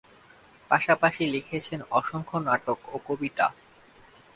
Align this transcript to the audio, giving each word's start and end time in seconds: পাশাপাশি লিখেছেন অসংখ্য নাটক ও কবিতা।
পাশাপাশি 0.71 1.23
লিখেছেন 1.33 1.79
অসংখ্য 1.91 2.37
নাটক 2.47 2.79
ও 2.87 2.95
কবিতা। 3.07 3.47